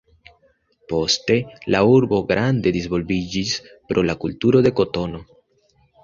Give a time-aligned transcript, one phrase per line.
[0.91, 1.35] Poste,
[1.73, 3.51] la urbo grande disvolviĝis
[3.91, 5.21] pro la kulturo de kotono.